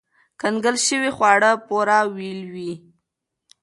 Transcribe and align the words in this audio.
کنګل 0.41 0.75
شوي 0.87 1.11
خواړه 1.17 1.51
پوره 1.67 1.99
ویلوئ. 2.17 2.73